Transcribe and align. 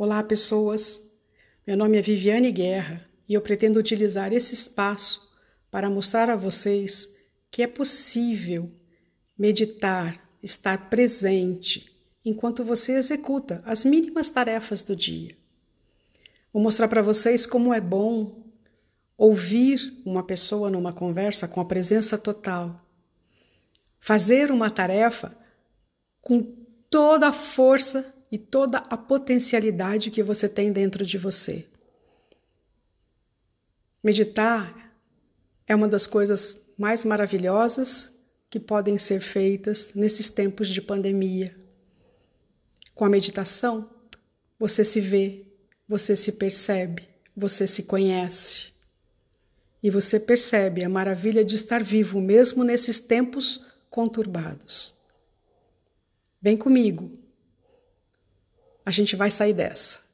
Olá, 0.00 0.22
pessoas. 0.22 1.10
Meu 1.66 1.76
nome 1.76 1.98
é 1.98 2.00
Viviane 2.00 2.52
Guerra 2.52 3.04
e 3.28 3.34
eu 3.34 3.40
pretendo 3.40 3.80
utilizar 3.80 4.32
esse 4.32 4.54
espaço 4.54 5.28
para 5.72 5.90
mostrar 5.90 6.30
a 6.30 6.36
vocês 6.36 7.18
que 7.50 7.64
é 7.64 7.66
possível 7.66 8.70
meditar, 9.36 10.22
estar 10.40 10.88
presente 10.88 11.90
enquanto 12.24 12.62
você 12.62 12.92
executa 12.92 13.60
as 13.64 13.84
mínimas 13.84 14.30
tarefas 14.30 14.84
do 14.84 14.94
dia. 14.94 15.36
Vou 16.52 16.62
mostrar 16.62 16.86
para 16.86 17.02
vocês 17.02 17.44
como 17.44 17.74
é 17.74 17.80
bom 17.80 18.44
ouvir 19.16 20.00
uma 20.06 20.22
pessoa 20.22 20.70
numa 20.70 20.92
conversa 20.92 21.48
com 21.48 21.60
a 21.60 21.64
presença 21.64 22.16
total. 22.16 22.88
Fazer 23.98 24.52
uma 24.52 24.70
tarefa 24.70 25.36
com 26.20 26.40
toda 26.88 27.26
a 27.26 27.32
força 27.32 28.14
e 28.30 28.38
toda 28.38 28.78
a 28.78 28.96
potencialidade 28.96 30.10
que 30.10 30.22
você 30.22 30.48
tem 30.48 30.72
dentro 30.72 31.04
de 31.04 31.16
você. 31.16 31.66
Meditar 34.02 34.94
é 35.66 35.74
uma 35.74 35.88
das 35.88 36.06
coisas 36.06 36.60
mais 36.78 37.04
maravilhosas 37.04 38.18
que 38.48 38.60
podem 38.60 38.96
ser 38.96 39.20
feitas 39.20 39.92
nesses 39.94 40.28
tempos 40.28 40.68
de 40.68 40.80
pandemia. 40.80 41.54
Com 42.94 43.04
a 43.04 43.08
meditação, 43.08 43.90
você 44.58 44.84
se 44.84 45.00
vê, 45.00 45.46
você 45.86 46.16
se 46.16 46.32
percebe, 46.32 47.08
você 47.36 47.66
se 47.66 47.82
conhece. 47.84 48.72
E 49.82 49.90
você 49.90 50.18
percebe 50.18 50.82
a 50.82 50.88
maravilha 50.88 51.44
de 51.44 51.54
estar 51.54 51.82
vivo 51.82 52.20
mesmo 52.20 52.64
nesses 52.64 52.98
tempos 52.98 53.66
conturbados. 53.88 54.94
Vem 56.40 56.56
comigo, 56.56 57.18
a 58.88 58.90
gente 58.90 59.14
vai 59.14 59.30
sair 59.30 59.52
dessa. 59.52 60.07